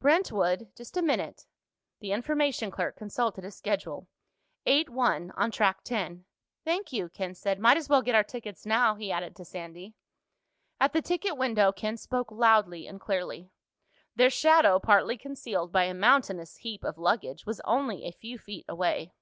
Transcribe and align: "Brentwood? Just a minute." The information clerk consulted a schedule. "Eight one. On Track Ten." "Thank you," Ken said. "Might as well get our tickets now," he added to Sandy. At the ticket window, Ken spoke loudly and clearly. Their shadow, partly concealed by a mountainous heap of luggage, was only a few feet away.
"Brentwood? 0.00 0.72
Just 0.74 0.96
a 0.96 1.00
minute." 1.00 1.46
The 2.00 2.10
information 2.10 2.72
clerk 2.72 2.96
consulted 2.96 3.44
a 3.44 3.52
schedule. 3.52 4.08
"Eight 4.66 4.90
one. 4.90 5.30
On 5.36 5.52
Track 5.52 5.84
Ten." 5.84 6.24
"Thank 6.64 6.92
you," 6.92 7.08
Ken 7.08 7.36
said. 7.36 7.60
"Might 7.60 7.76
as 7.76 7.88
well 7.88 8.02
get 8.02 8.16
our 8.16 8.24
tickets 8.24 8.66
now," 8.66 8.96
he 8.96 9.12
added 9.12 9.36
to 9.36 9.44
Sandy. 9.44 9.94
At 10.80 10.92
the 10.92 11.02
ticket 11.02 11.36
window, 11.36 11.70
Ken 11.70 11.96
spoke 11.96 12.32
loudly 12.32 12.88
and 12.88 13.00
clearly. 13.00 13.52
Their 14.16 14.28
shadow, 14.28 14.80
partly 14.80 15.16
concealed 15.16 15.70
by 15.70 15.84
a 15.84 15.94
mountainous 15.94 16.56
heap 16.56 16.82
of 16.82 16.98
luggage, 16.98 17.46
was 17.46 17.60
only 17.60 18.02
a 18.06 18.10
few 18.10 18.38
feet 18.38 18.64
away. 18.68 19.12